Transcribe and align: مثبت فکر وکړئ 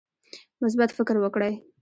مثبت 0.61 0.89
فکر 0.97 1.15
وکړئ 1.23 1.53